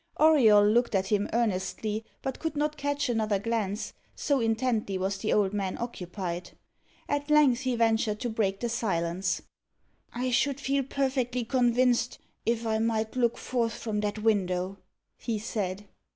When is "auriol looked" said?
0.19-0.95